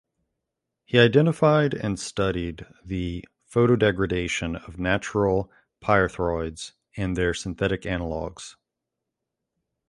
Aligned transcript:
He 0.83 0.97
identified 0.97 1.75
and 1.75 1.99
studied 1.99 2.65
the 2.83 3.23
photodegradation 3.47 4.55
of 4.67 4.79
natural 4.79 5.51
pyrethroids 5.79 6.71
and 6.97 7.15
their 7.15 7.35
synthetic 7.35 7.83
analogs. 7.83 8.55